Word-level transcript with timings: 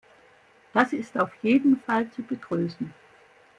Das 0.73 0.93
ist 0.93 1.15
auf 1.19 1.31
jeden 1.43 1.79
Fall 1.79 2.09
zu 2.09 2.23
begrüßen. 2.23 2.91